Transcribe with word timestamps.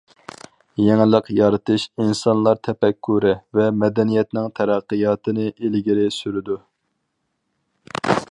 يېڭىلىق 0.83 1.27
يارىتىش 1.39 1.83
ئىنسانلار 2.05 2.61
تەپەككۇرى 2.69 3.35
ۋە 3.59 3.67
مەدەنىيەتنىڭ 3.83 4.49
تەرەققىياتىنى 4.61 5.47
ئىلگىرى 5.51 6.09
سۈرىدۇ. 6.19 6.61